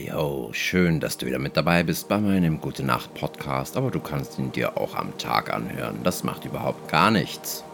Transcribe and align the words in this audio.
Hey 0.00 0.12
ho, 0.14 0.50
schön, 0.52 1.00
dass 1.00 1.18
du 1.18 1.26
wieder 1.26 1.40
mit 1.40 1.56
dabei 1.56 1.82
bist 1.82 2.06
bei 2.06 2.18
meinem 2.18 2.60
Gute 2.60 2.84
Nacht 2.84 3.14
Podcast, 3.14 3.76
aber 3.76 3.90
du 3.90 3.98
kannst 3.98 4.38
ihn 4.38 4.52
dir 4.52 4.78
auch 4.78 4.94
am 4.94 5.18
Tag 5.18 5.52
anhören. 5.52 5.98
Das 6.04 6.22
macht 6.22 6.44
überhaupt 6.44 6.88
gar 6.88 7.10
nichts. 7.10 7.64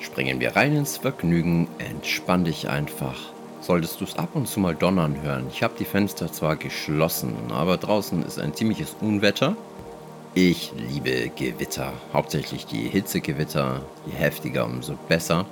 Springen 0.00 0.40
wir 0.40 0.56
rein 0.56 0.74
ins 0.74 0.96
Vergnügen, 0.96 1.68
entspann 1.78 2.44
dich 2.44 2.68
einfach. 2.68 3.14
Solltest 3.60 4.00
du 4.00 4.04
es 4.04 4.18
ab 4.18 4.30
und 4.34 4.48
zu 4.48 4.58
mal 4.58 4.74
donnern 4.74 5.22
hören. 5.22 5.46
Ich 5.52 5.62
habe 5.62 5.74
die 5.78 5.84
Fenster 5.84 6.32
zwar 6.32 6.56
geschlossen, 6.56 7.36
aber 7.52 7.76
draußen 7.76 8.24
ist 8.24 8.40
ein 8.40 8.52
ziemliches 8.52 8.96
Unwetter. 9.00 9.56
Ich 10.34 10.72
liebe 10.76 11.30
Gewitter, 11.36 11.92
hauptsächlich 12.12 12.66
die 12.66 12.88
Hitzegewitter, 12.88 13.82
je 14.06 14.14
heftiger 14.14 14.64
umso 14.64 14.98
besser. 15.08 15.46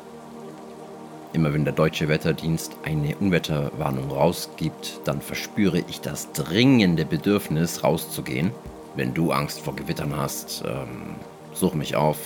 Immer 1.32 1.52
wenn 1.52 1.64
der 1.64 1.74
deutsche 1.74 2.08
Wetterdienst 2.08 2.76
eine 2.84 3.14
Unwetterwarnung 3.16 4.10
rausgibt, 4.10 5.00
dann 5.04 5.20
verspüre 5.20 5.82
ich 5.88 6.00
das 6.00 6.32
dringende 6.32 7.04
Bedürfnis, 7.04 7.84
rauszugehen. 7.84 8.50
Wenn 8.96 9.12
du 9.12 9.30
Angst 9.30 9.60
vor 9.60 9.76
Gewittern 9.76 10.16
hast, 10.16 10.64
ähm, 10.66 11.16
such 11.52 11.74
mich 11.74 11.96
auf 11.96 12.18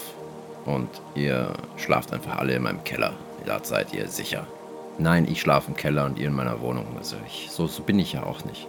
und 0.66 0.88
ihr 1.16 1.52
schlaft 1.76 2.12
einfach 2.12 2.38
alle 2.38 2.54
in 2.54 2.62
meinem 2.62 2.84
Keller. 2.84 3.14
Da 3.44 3.58
seid 3.62 3.92
ihr 3.92 4.06
sicher. 4.06 4.46
Nein, 4.98 5.26
ich 5.28 5.40
schlafe 5.40 5.70
im 5.70 5.76
Keller 5.76 6.04
und 6.04 6.18
ihr 6.18 6.28
in 6.28 6.34
meiner 6.34 6.60
Wohnung. 6.60 6.86
Also 6.96 7.16
ich, 7.26 7.48
so, 7.50 7.66
so 7.66 7.82
bin 7.82 7.98
ich 7.98 8.12
ja 8.12 8.22
auch 8.22 8.44
nicht. 8.44 8.68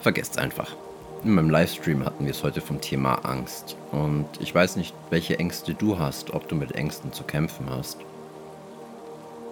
Vergesst 0.00 0.38
einfach. 0.38 0.74
In 1.22 1.34
meinem 1.34 1.50
Livestream 1.50 2.04
hatten 2.04 2.24
wir 2.24 2.32
es 2.32 2.42
heute 2.42 2.60
vom 2.60 2.80
Thema 2.80 3.24
Angst. 3.24 3.76
Und 3.92 4.26
ich 4.40 4.52
weiß 4.52 4.74
nicht, 4.74 4.92
welche 5.10 5.38
Ängste 5.38 5.74
du 5.74 6.00
hast, 6.00 6.34
ob 6.34 6.48
du 6.48 6.56
mit 6.56 6.72
Ängsten 6.72 7.12
zu 7.12 7.22
kämpfen 7.22 7.70
hast. 7.70 7.98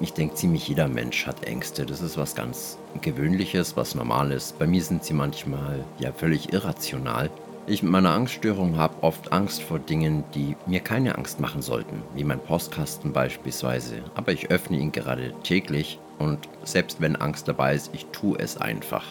Ich 0.03 0.15
denke, 0.15 0.35
ziemlich 0.35 0.67
jeder 0.67 0.89
Mensch 0.89 1.27
hat 1.27 1.45
Ängste. 1.45 1.85
Das 1.85 2.01
ist 2.01 2.17
was 2.17 2.35
ganz 2.35 2.79
Gewöhnliches, 3.03 3.77
was 3.77 3.95
Normales. 3.95 4.55
Bei 4.59 4.67
mir 4.67 4.83
sind 4.83 5.05
sie 5.05 5.13
manchmal 5.13 5.85
ja 5.99 6.11
völlig 6.11 6.55
irrational. 6.55 7.29
Ich 7.67 7.83
mit 7.83 7.93
meiner 7.93 8.15
Angststörung 8.15 8.79
habe 8.79 9.03
oft 9.03 9.31
Angst 9.31 9.63
vor 9.63 9.79
Dingen, 9.79 10.25
die 10.35 10.57
mir 10.67 10.81
keine 10.81 11.19
Angst 11.19 11.39
machen 11.39 11.61
sollten, 11.61 12.03
wie 12.15 12.25
mein 12.25 12.41
Postkasten 12.41 13.13
beispielsweise. 13.13 14.03
Aber 14.15 14.33
ich 14.33 14.51
öffne 14.51 14.79
ihn 14.79 14.91
gerade 14.91 15.35
täglich 15.43 15.99
und 16.19 16.39
selbst 16.65 17.03
wenn 17.03 17.17
Angst 17.17 17.47
dabei 17.47 17.75
ist, 17.75 17.91
ich 17.93 18.07
tue 18.07 18.39
es 18.39 18.57
einfach. 18.57 19.05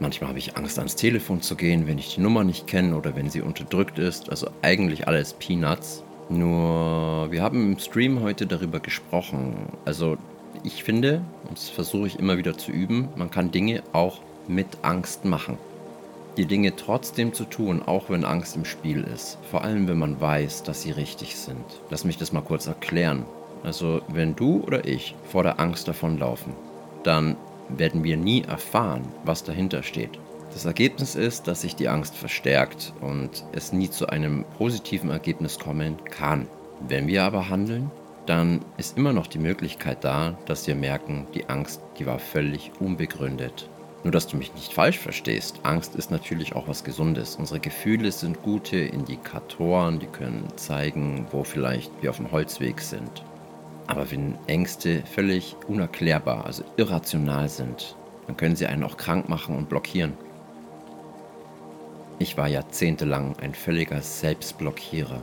Manchmal 0.00 0.28
habe 0.28 0.38
ich 0.38 0.58
Angst, 0.58 0.78
ans 0.78 0.96
Telefon 0.96 1.40
zu 1.40 1.56
gehen, 1.56 1.86
wenn 1.86 1.96
ich 1.96 2.14
die 2.14 2.20
Nummer 2.20 2.44
nicht 2.44 2.66
kenne 2.66 2.94
oder 2.94 3.16
wenn 3.16 3.30
sie 3.30 3.40
unterdrückt 3.40 3.98
ist. 3.98 4.28
Also 4.28 4.50
eigentlich 4.60 5.08
alles 5.08 5.32
Peanuts. 5.32 6.04
Nur, 6.28 7.30
wir 7.30 7.42
haben 7.42 7.72
im 7.72 7.78
Stream 7.78 8.20
heute 8.20 8.46
darüber 8.46 8.80
gesprochen. 8.80 9.68
Also, 9.84 10.16
ich 10.64 10.82
finde, 10.82 11.22
und 11.48 11.56
das 11.56 11.68
versuche 11.68 12.08
ich 12.08 12.18
immer 12.18 12.36
wieder 12.36 12.58
zu 12.58 12.72
üben, 12.72 13.08
man 13.16 13.30
kann 13.30 13.52
Dinge 13.52 13.82
auch 13.92 14.20
mit 14.48 14.66
Angst 14.82 15.24
machen. 15.24 15.56
Die 16.36 16.46
Dinge 16.46 16.74
trotzdem 16.74 17.32
zu 17.32 17.44
tun, 17.44 17.80
auch 17.84 18.10
wenn 18.10 18.24
Angst 18.24 18.56
im 18.56 18.64
Spiel 18.64 19.04
ist. 19.04 19.38
Vor 19.50 19.62
allem, 19.62 19.86
wenn 19.88 19.98
man 19.98 20.20
weiß, 20.20 20.64
dass 20.64 20.82
sie 20.82 20.90
richtig 20.90 21.36
sind. 21.36 21.64
Lass 21.90 22.04
mich 22.04 22.18
das 22.18 22.32
mal 22.32 22.42
kurz 22.42 22.66
erklären. 22.66 23.24
Also, 23.62 24.02
wenn 24.08 24.34
du 24.34 24.62
oder 24.66 24.84
ich 24.84 25.14
vor 25.30 25.44
der 25.44 25.60
Angst 25.60 25.86
davonlaufen, 25.86 26.52
dann 27.04 27.36
werden 27.68 28.04
wir 28.04 28.16
nie 28.16 28.42
erfahren, 28.42 29.02
was 29.24 29.44
dahinter 29.44 29.82
steht. 29.82 30.18
Das 30.56 30.64
Ergebnis 30.64 31.16
ist, 31.16 31.48
dass 31.48 31.60
sich 31.60 31.76
die 31.76 31.90
Angst 31.90 32.14
verstärkt 32.14 32.94
und 33.02 33.44
es 33.52 33.74
nie 33.74 33.90
zu 33.90 34.08
einem 34.08 34.46
positiven 34.56 35.10
Ergebnis 35.10 35.58
kommen 35.58 36.02
kann. 36.06 36.48
Wenn 36.80 37.08
wir 37.08 37.24
aber 37.24 37.50
handeln, 37.50 37.90
dann 38.24 38.64
ist 38.78 38.96
immer 38.96 39.12
noch 39.12 39.26
die 39.26 39.38
Möglichkeit 39.38 40.02
da, 40.02 40.38
dass 40.46 40.66
wir 40.66 40.74
merken, 40.74 41.26
die 41.34 41.50
Angst, 41.50 41.82
die 41.98 42.06
war 42.06 42.18
völlig 42.18 42.72
unbegründet. 42.80 43.68
Nur 44.02 44.12
dass 44.12 44.28
du 44.28 44.38
mich 44.38 44.54
nicht 44.54 44.72
falsch 44.72 44.98
verstehst, 44.98 45.60
Angst 45.62 45.94
ist 45.94 46.10
natürlich 46.10 46.56
auch 46.56 46.68
was 46.68 46.84
Gesundes. 46.84 47.36
Unsere 47.36 47.60
Gefühle 47.60 48.10
sind 48.10 48.42
gute 48.42 48.78
Indikatoren, 48.78 49.98
die 49.98 50.06
können 50.06 50.48
zeigen, 50.56 51.26
wo 51.32 51.44
vielleicht 51.44 51.92
wir 52.00 52.08
auf 52.08 52.16
dem 52.16 52.32
Holzweg 52.32 52.80
sind. 52.80 53.22
Aber 53.88 54.10
wenn 54.10 54.38
Ängste 54.46 55.02
völlig 55.04 55.54
unerklärbar, 55.68 56.46
also 56.46 56.64
irrational 56.78 57.50
sind, 57.50 57.94
dann 58.26 58.38
können 58.38 58.56
sie 58.56 58.64
einen 58.64 58.84
auch 58.84 58.96
krank 58.96 59.28
machen 59.28 59.54
und 59.54 59.68
blockieren. 59.68 60.14
Ich 62.18 62.38
war 62.38 62.48
jahrzehntelang 62.48 63.36
ein 63.42 63.54
völliger 63.54 64.00
Selbstblockierer, 64.00 65.20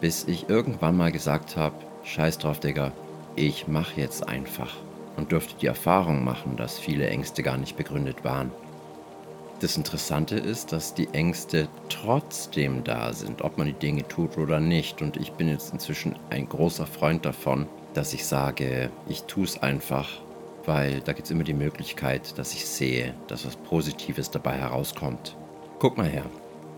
bis 0.00 0.24
ich 0.26 0.48
irgendwann 0.48 0.96
mal 0.96 1.12
gesagt 1.12 1.58
habe, 1.58 1.76
scheiß 2.04 2.38
drauf, 2.38 2.58
Digga, 2.58 2.92
ich 3.36 3.68
mach 3.68 3.98
jetzt 3.98 4.26
einfach 4.26 4.74
und 5.18 5.30
durfte 5.32 5.54
die 5.60 5.66
Erfahrung 5.66 6.24
machen, 6.24 6.56
dass 6.56 6.78
viele 6.78 7.06
Ängste 7.06 7.42
gar 7.42 7.58
nicht 7.58 7.76
begründet 7.76 8.24
waren. 8.24 8.50
Das 9.60 9.76
Interessante 9.76 10.36
ist, 10.36 10.72
dass 10.72 10.94
die 10.94 11.08
Ängste 11.12 11.68
trotzdem 11.90 12.82
da 12.82 13.12
sind, 13.12 13.42
ob 13.42 13.58
man 13.58 13.66
die 13.66 13.74
Dinge 13.74 14.08
tut 14.08 14.38
oder 14.38 14.58
nicht. 14.58 15.02
Und 15.02 15.18
ich 15.18 15.32
bin 15.32 15.48
jetzt 15.48 15.72
inzwischen 15.74 16.16
ein 16.30 16.48
großer 16.48 16.86
Freund 16.86 17.26
davon, 17.26 17.68
dass 17.92 18.14
ich 18.14 18.24
sage, 18.24 18.90
ich 19.06 19.24
tue 19.24 19.44
es 19.44 19.62
einfach, 19.62 20.08
weil 20.64 21.00
da 21.00 21.12
gibt 21.12 21.26
es 21.26 21.30
immer 21.30 21.44
die 21.44 21.52
Möglichkeit, 21.52 22.36
dass 22.38 22.54
ich 22.54 22.66
sehe, 22.66 23.14
dass 23.28 23.46
was 23.46 23.56
Positives 23.56 24.30
dabei 24.30 24.54
herauskommt. 24.54 25.36
Guck 25.82 25.96
mal 25.96 26.06
her. 26.06 26.26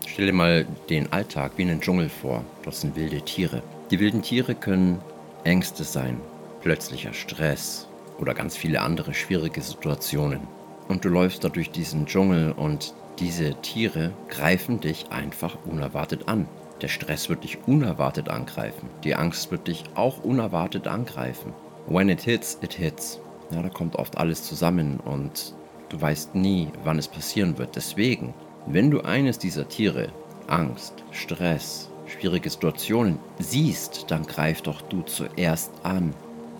Stell 0.07 0.25
dir 0.25 0.33
mal 0.33 0.65
den 0.89 1.13
Alltag 1.13 1.51
wie 1.57 1.61
einen 1.61 1.79
Dschungel 1.79 2.09
vor. 2.09 2.43
Dort 2.63 2.75
sind 2.75 2.95
wilde 2.95 3.21
Tiere. 3.21 3.61
Die 3.91 3.99
wilden 3.99 4.23
Tiere 4.23 4.55
können 4.55 4.99
Ängste 5.43 5.83
sein, 5.83 6.19
plötzlicher 6.61 7.13
Stress 7.13 7.87
oder 8.17 8.33
ganz 8.33 8.57
viele 8.57 8.81
andere 8.81 9.13
schwierige 9.13 9.61
Situationen. 9.61 10.39
Und 10.87 11.05
du 11.05 11.09
läufst 11.09 11.43
da 11.43 11.49
durch 11.49 11.69
diesen 11.69 12.07
Dschungel 12.07 12.53
und 12.53 12.95
diese 13.19 13.53
Tiere 13.61 14.11
greifen 14.27 14.79
dich 14.79 15.11
einfach 15.11 15.55
unerwartet 15.65 16.27
an. 16.27 16.47
Der 16.81 16.87
Stress 16.87 17.29
wird 17.29 17.43
dich 17.43 17.59
unerwartet 17.67 18.29
angreifen. 18.29 18.89
Die 19.03 19.13
Angst 19.13 19.51
wird 19.51 19.67
dich 19.67 19.83
auch 19.93 20.23
unerwartet 20.23 20.87
angreifen. 20.87 21.53
When 21.85 22.09
it 22.09 22.21
hits, 22.21 22.57
it 22.63 22.73
hits. 22.73 23.19
Ja, 23.51 23.61
da 23.61 23.69
kommt 23.69 23.97
oft 23.97 24.17
alles 24.17 24.41
zusammen 24.45 24.99
und 24.99 25.53
du 25.89 26.01
weißt 26.01 26.33
nie, 26.33 26.69
wann 26.83 26.97
es 26.97 27.07
passieren 27.07 27.59
wird. 27.59 27.75
Deswegen 27.75 28.33
wenn 28.67 28.89
du 28.89 29.01
eines 29.01 29.37
dieser 29.37 29.67
Tiere, 29.67 30.09
Angst, 30.47 30.93
Stress, 31.11 31.89
schwierige 32.07 32.49
Situationen 32.49 33.19
siehst, 33.39 34.05
dann 34.09 34.25
greif 34.25 34.61
doch 34.61 34.81
du 34.81 35.01
zuerst 35.03 35.71
an, 35.83 36.13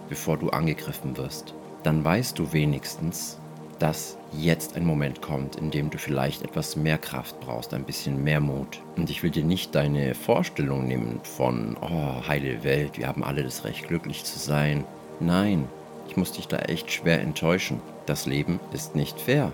bevor 0.07 0.37
du 0.37 0.49
angegriffen 0.49 1.17
wirst. 1.17 1.53
Dann 1.83 2.03
weißt 2.03 2.37
du 2.37 2.53
wenigstens, 2.53 3.39
dass 3.79 4.17
jetzt 4.31 4.75
ein 4.75 4.85
Moment 4.85 5.21
kommt, 5.21 5.55
in 5.55 5.71
dem 5.71 5.89
du 5.89 5.97
vielleicht 5.97 6.43
etwas 6.43 6.75
mehr 6.75 6.97
Kraft 6.97 7.39
brauchst, 7.41 7.73
ein 7.73 7.83
bisschen 7.83 8.23
mehr 8.23 8.39
Mut. 8.39 8.81
Und 8.95 9.09
ich 9.09 9.23
will 9.23 9.31
dir 9.31 9.43
nicht 9.43 9.75
deine 9.75 10.13
Vorstellung 10.13 10.87
nehmen 10.87 11.19
von, 11.23 11.75
oh, 11.81 12.27
heile 12.27 12.63
Welt, 12.63 12.97
wir 12.97 13.07
haben 13.07 13.23
alle 13.23 13.43
das 13.43 13.63
Recht, 13.65 13.87
glücklich 13.87 14.23
zu 14.23 14.39
sein. 14.39 14.85
Nein, 15.19 15.67
ich 16.07 16.17
muss 16.17 16.31
dich 16.31 16.47
da 16.47 16.57
echt 16.57 16.91
schwer 16.91 17.19
enttäuschen. 17.19 17.81
Das 18.05 18.25
Leben 18.25 18.59
ist 18.73 18.95
nicht 18.95 19.19
fair. 19.19 19.51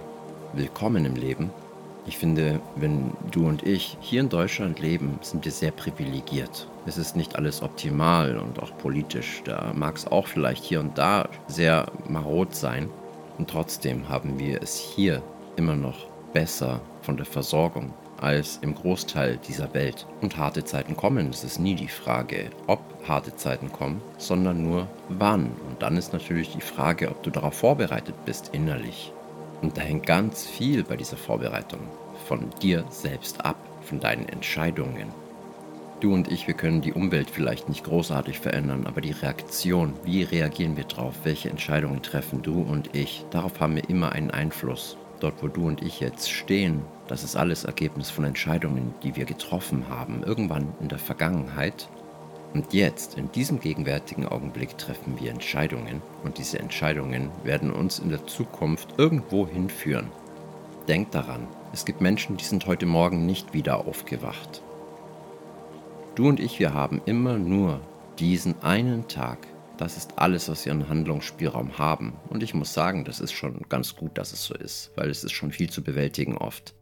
Willkommen 0.53 1.05
im 1.05 1.15
Leben, 1.15 1.49
ich 2.05 2.17
finde, 2.17 2.59
wenn 2.75 3.11
du 3.31 3.47
und 3.47 3.63
ich 3.63 3.97
hier 4.01 4.21
in 4.21 4.29
Deutschland 4.29 4.79
leben, 4.79 5.19
sind 5.21 5.45
wir 5.45 5.51
sehr 5.51 5.71
privilegiert. 5.71 6.67
Es 6.87 6.97
ist 6.97 7.15
nicht 7.15 7.35
alles 7.35 7.61
optimal 7.61 8.37
und 8.37 8.61
auch 8.61 8.75
politisch. 8.77 9.41
Da 9.45 9.71
mag 9.75 9.97
es 9.97 10.07
auch 10.07 10.25
vielleicht 10.25 10.63
hier 10.63 10.79
und 10.79 10.97
da 10.97 11.29
sehr 11.47 11.91
marot 12.09 12.55
sein. 12.55 12.89
Und 13.37 13.49
trotzdem 13.49 14.09
haben 14.09 14.39
wir 14.39 14.63
es 14.63 14.77
hier 14.77 15.21
immer 15.57 15.75
noch 15.75 16.07
besser 16.33 16.81
von 17.01 17.17
der 17.17 17.25
Versorgung 17.25 17.93
als 18.19 18.59
im 18.61 18.73
Großteil 18.73 19.37
dieser 19.47 19.73
Welt. 19.73 20.07
Und 20.21 20.37
harte 20.37 20.63
Zeiten 20.63 20.97
kommen. 20.97 21.29
Es 21.29 21.43
ist 21.43 21.59
nie 21.59 21.75
die 21.75 21.87
Frage, 21.87 22.49
ob 22.65 22.79
harte 23.07 23.35
Zeiten 23.35 23.71
kommen, 23.71 24.01
sondern 24.17 24.63
nur 24.63 24.87
wann. 25.09 25.51
Und 25.67 25.81
dann 25.81 25.97
ist 25.97 26.13
natürlich 26.13 26.51
die 26.51 26.61
Frage, 26.61 27.09
ob 27.09 27.21
du 27.21 27.29
darauf 27.29 27.55
vorbereitet 27.55 28.15
bist 28.25 28.49
innerlich. 28.53 29.11
Und 29.61 29.77
da 29.77 29.81
hängt 29.81 30.05
ganz 30.05 30.45
viel 30.45 30.83
bei 30.83 30.95
dieser 30.97 31.17
Vorbereitung 31.17 31.81
von 32.27 32.49
dir 32.61 32.85
selbst 32.89 33.45
ab, 33.45 33.57
von 33.83 33.99
deinen 33.99 34.27
Entscheidungen. 34.27 35.09
Du 35.99 36.13
und 36.15 36.31
ich, 36.31 36.47
wir 36.47 36.55
können 36.55 36.81
die 36.81 36.93
Umwelt 36.93 37.29
vielleicht 37.29 37.69
nicht 37.69 37.83
großartig 37.83 38.39
verändern, 38.39 38.87
aber 38.87 39.01
die 39.01 39.11
Reaktion, 39.11 39.93
wie 40.03 40.23
reagieren 40.23 40.75
wir 40.75 40.85
drauf, 40.85 41.13
welche 41.23 41.51
Entscheidungen 41.51 42.01
treffen 42.01 42.41
du 42.41 42.61
und 42.61 42.95
ich, 42.95 43.23
darauf 43.29 43.59
haben 43.59 43.75
wir 43.75 43.87
immer 43.87 44.11
einen 44.11 44.31
Einfluss. 44.31 44.97
Dort, 45.19 45.43
wo 45.43 45.47
du 45.47 45.67
und 45.67 45.83
ich 45.83 45.99
jetzt 45.99 46.31
stehen, 46.31 46.81
das 47.07 47.23
ist 47.23 47.35
alles 47.35 47.65
Ergebnis 47.65 48.09
von 48.09 48.23
Entscheidungen, 48.23 48.95
die 49.03 49.15
wir 49.15 49.25
getroffen 49.25 49.89
haben, 49.89 50.23
irgendwann 50.23 50.69
in 50.79 50.87
der 50.87 50.97
Vergangenheit 50.97 51.87
und 52.53 52.73
jetzt, 52.73 53.17
in 53.17 53.31
diesem 53.31 53.59
gegenwärtigen 53.61 54.25
Augenblick, 54.27 54.77
treffen 54.77 55.17
wir 55.19 55.31
Entscheidungen 55.31 56.01
und 56.23 56.37
diese 56.37 56.59
Entscheidungen 56.59 57.29
werden 57.43 57.71
uns 57.71 57.99
in 57.99 58.09
der 58.09 58.27
Zukunft 58.27 58.95
irgendwo 58.97 59.47
hinführen. 59.47 60.07
Denk 60.87 61.11
daran, 61.11 61.47
es 61.71 61.85
gibt 61.85 62.01
Menschen, 62.01 62.35
die 62.35 62.43
sind 62.43 62.65
heute 62.65 62.85
Morgen 62.85 63.25
nicht 63.25 63.53
wieder 63.53 63.87
aufgewacht. 63.87 64.61
Du 66.15 66.27
und 66.27 66.41
ich, 66.41 66.59
wir 66.59 66.73
haben 66.73 67.01
immer 67.05 67.37
nur 67.37 67.79
diesen 68.19 68.61
einen 68.61 69.07
Tag. 69.07 69.47
Das 69.77 69.95
ist 69.95 70.19
alles, 70.19 70.49
was 70.49 70.63
sie 70.63 70.71
an 70.71 70.89
Handlungsspielraum 70.89 71.77
haben. 71.77 72.13
Und 72.29 72.43
ich 72.43 72.53
muss 72.53 72.73
sagen, 72.73 73.05
das 73.05 73.21
ist 73.21 73.31
schon 73.31 73.61
ganz 73.69 73.95
gut, 73.95 74.17
dass 74.17 74.33
es 74.33 74.43
so 74.43 74.53
ist, 74.53 74.91
weil 74.97 75.09
es 75.09 75.23
ist 75.23 75.31
schon 75.31 75.53
viel 75.53 75.69
zu 75.69 75.81
bewältigen 75.81 76.37
oft. 76.37 76.75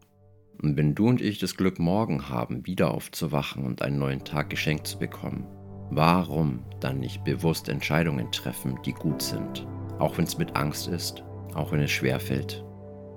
Und 0.62 0.76
wenn 0.76 0.96
du 0.96 1.08
und 1.08 1.22
ich 1.22 1.38
das 1.38 1.56
Glück 1.56 1.78
morgen 1.78 2.28
haben, 2.28 2.66
wieder 2.66 2.92
aufzuwachen 2.92 3.64
und 3.64 3.84
einen 3.84 4.00
neuen 4.00 4.24
Tag 4.24 4.50
geschenkt 4.50 4.88
zu 4.88 4.98
bekommen, 4.98 5.46
warum 5.90 6.64
dann 6.80 7.00
nicht 7.00 7.24
bewusst 7.24 7.70
Entscheidungen 7.70 8.32
treffen, 8.32 8.80
die 8.86 8.94
gut 8.94 9.22
sind? 9.22 9.66
Auch 10.00 10.18
wenn 10.18 10.26
es 10.26 10.38
mit 10.38 10.56
Angst 10.56 10.88
ist, 10.88 11.24
auch 11.54 11.72
wenn 11.72 11.82
es 11.82 11.92
schwer 11.92 12.20
fällt. 12.20 12.64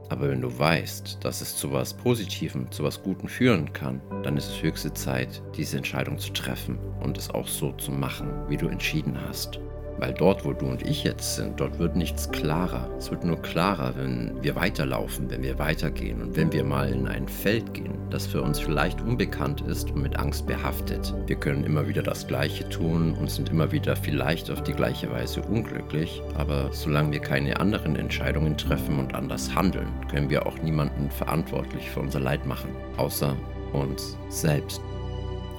Aber 0.08 0.28
wenn 0.28 0.42
du 0.42 0.58
weißt, 0.58 1.24
dass 1.24 1.40
es 1.40 1.56
zu 1.56 1.72
was 1.72 1.94
Positivem, 1.94 2.70
zu 2.70 2.84
was 2.84 3.02
Guten 3.02 3.28
führen 3.28 3.72
kann, 3.72 4.02
dann 4.22 4.36
ist 4.36 4.48
es 4.48 4.62
höchste 4.62 4.92
Zeit, 4.92 5.42
diese 5.56 5.78
Entscheidung 5.78 6.19
zu 6.19 6.32
treffen 6.32 6.78
und 7.00 7.16
es 7.16 7.30
auch 7.30 7.46
so 7.46 7.72
zu 7.72 7.92
machen, 7.92 8.30
wie 8.48 8.58
du 8.58 8.69
entschieden 8.69 9.16
hast. 9.26 9.58
Weil 9.99 10.15
dort, 10.15 10.44
wo 10.44 10.53
du 10.53 10.67
und 10.67 10.83
ich 10.83 11.05
jetzt 11.05 11.37
sind, 11.37 11.61
dort 11.61 11.79
wird 11.79 11.97
nichts 11.97 12.31
klarer. 12.31 12.89
Es 12.99 13.11
wird 13.11 13.25
nur 13.25 13.41
klarer, 13.41 13.94
wenn 13.97 14.43
wir 14.43 14.56
weiterlaufen, 14.56 15.31
wenn 15.31 15.43
wir 15.43 15.59
weitergehen 15.59 16.23
und 16.23 16.37
wenn 16.37 16.53
wir 16.53 16.65
mal 16.65 16.91
in 16.91 17.06
ein 17.06 17.29
Feld 17.29 17.75
gehen, 17.75 17.99
das 18.11 18.27
für 18.27 18.43
uns 18.43 18.59
vielleicht 18.59 19.00
unbekannt 19.00 19.61
ist 19.62 19.91
und 19.91 20.03
mit 20.03 20.19
Angst 20.19 20.47
behaftet. 20.47 21.15
Wir 21.27 21.37
können 21.37 21.65
immer 21.65 21.87
wieder 21.89 22.03
das 22.03 22.27
Gleiche 22.27 22.69
tun 22.69 23.15
und 23.15 23.31
sind 23.31 23.50
immer 23.50 23.73
wieder 23.73 23.97
vielleicht 23.97 24.50
auf 24.50 24.62
die 24.62 24.73
gleiche 24.73 25.11
Weise 25.11 25.43
unglücklich, 25.43 26.21
aber 26.37 26.69
solange 26.73 27.12
wir 27.12 27.21
keine 27.21 27.61
anderen 27.61 27.97
Entscheidungen 27.97 28.56
treffen 28.56 28.99
und 28.99 29.15
anders 29.15 29.55
handeln, 29.55 29.89
können 30.11 30.31
wir 30.31 30.47
auch 30.47 30.59
niemanden 30.59 31.11
verantwortlich 31.11 31.91
für 31.91 32.00
unser 32.00 32.21
Leid 32.21 32.47
machen, 32.47 32.71
außer 32.97 33.37
uns 33.73 34.17
selbst. 34.29 34.81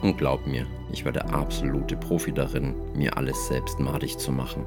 Und 0.04 0.18
glaub 0.18 0.46
mir, 0.46 0.66
ich 0.92 1.06
war 1.06 1.14
der 1.14 1.34
absolute 1.34 1.96
Profi 1.96 2.34
darin, 2.34 2.76
mir 2.94 3.16
alles 3.18 3.48
selbst 3.48 3.80
madig 3.80 4.18
zu 4.18 4.34
machen. 4.34 4.66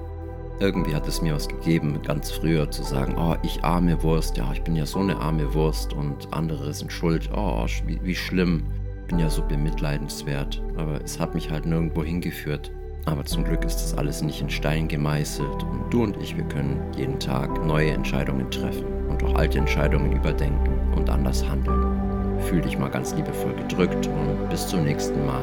Irgendwie 0.61 0.94
hat 0.94 1.06
es 1.06 1.21
mir 1.21 1.35
was 1.35 1.47
gegeben, 1.47 2.00
ganz 2.03 2.31
früher 2.31 2.71
zu 2.71 2.83
sagen, 2.83 3.15
oh, 3.19 3.37
ich 3.43 3.62
arme 3.62 4.03
Wurst, 4.03 4.38
ja, 4.38 4.50
ich 4.55 4.62
bin 4.62 4.75
ja 4.75 4.87
so 4.87 5.00
eine 5.00 5.19
arme 5.19 5.53
Wurst 5.53 5.93
und 5.93 6.33
andere 6.33 6.73
sind 6.73 6.91
schuld, 6.91 7.29
oh, 7.37 7.67
wie, 7.85 8.00
wie 8.03 8.15
schlimm, 8.15 8.65
bin 9.09 9.19
ja 9.19 9.29
so 9.29 9.43
bemitleidenswert. 9.43 10.62
Aber 10.79 11.03
es 11.05 11.21
hat 11.21 11.35
mich 11.35 11.50
halt 11.50 11.67
nirgendwo 11.67 12.03
hingeführt. 12.03 12.73
Aber 13.05 13.27
zum 13.27 13.44
Glück 13.44 13.62
ist 13.62 13.77
das 13.77 13.94
alles 13.94 14.23
nicht 14.23 14.41
in 14.41 14.49
Stein 14.49 14.89
gemeißelt 14.89 15.62
und 15.62 15.91
du 15.91 16.03
und 16.03 16.17
ich, 16.17 16.35
wir 16.35 16.44
können 16.44 16.81
jeden 16.97 17.21
Tag 17.21 17.65
neue 17.67 17.91
Entscheidungen 17.91 18.50
treffen 18.50 18.87
und 19.11 19.23
auch 19.23 19.35
alte 19.35 19.59
Entscheidungen 19.59 20.12
überdenken 20.12 20.94
und 20.97 21.11
anders 21.11 21.47
handeln. 21.47 21.95
Fühl 22.43 22.61
dich 22.61 22.79
mal 22.79 22.91
ganz 22.91 23.15
liebevoll 23.15 23.55
gedrückt 23.55 24.06
und 24.06 24.49
bis 24.49 24.67
zum 24.69 24.85
nächsten 24.85 25.25
Mal. 25.27 25.43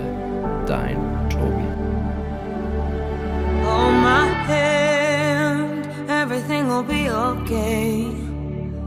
Dein 0.66 0.98
Tobi. 1.30 1.68
Hold 3.66 3.96
my 4.02 4.28
hand, 4.48 5.88
everything 6.10 6.68
will 6.68 6.84
be 6.84 7.10
okay. 7.10 8.08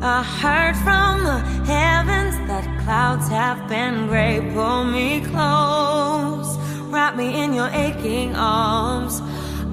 I 0.03 0.23
heard 0.23 0.77
from 0.77 1.25
the 1.25 1.41
heavens 1.67 2.37
that 2.49 2.65
clouds 2.85 3.29
have 3.29 3.67
been 3.69 4.09
gray. 4.09 4.41
Pull 4.53 4.85
me 4.85 5.21
close, 5.21 6.57
wrap 6.91 7.17
me 7.17 7.43
in 7.43 7.55
your 7.55 7.71
aching 7.73 8.35
arms. 8.37 9.23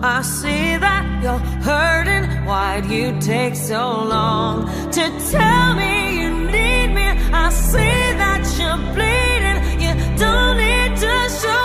I 0.02 0.22
see 0.22 0.78
that 0.78 1.06
you're 1.22 1.40
hurting. 1.64 2.46
Why'd 2.46 2.86
you 2.86 3.18
take 3.20 3.56
so 3.56 4.04
long 4.04 4.68
to 4.92 5.12
tell 5.32 5.76
me 5.76 6.22
you 6.22 6.30
need 6.52 6.88
me? 6.94 7.08
I 7.32 7.50
see 7.50 8.03
you're 8.64 8.82
bleeding. 8.96 9.60
You 9.84 9.94
don't 10.18 10.58
need 10.58 10.92
to 11.04 11.14
show 11.42 11.63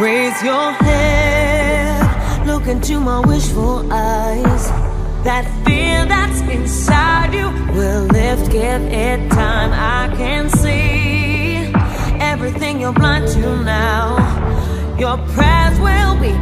Raise 0.00 0.42
your 0.42 0.72
head, 0.72 2.46
look 2.46 2.66
into 2.66 2.98
my 2.98 3.20
wishful 3.20 3.86
eyes. 3.92 4.68
That 5.24 5.44
fear 5.66 6.06
that's 6.06 6.40
inside 6.40 7.34
you 7.34 7.50
will 7.74 8.04
lift, 8.04 8.50
give 8.50 8.80
it 8.80 9.30
time. 9.30 9.72
I 9.74 10.16
can 10.16 10.48
see 10.48 11.70
everything 12.18 12.80
you're 12.80 12.94
blind 12.94 13.28
to 13.34 13.62
now. 13.62 14.16
Your 14.98 15.18
prayers 15.34 15.78
will 15.78 16.18
be 16.18 16.32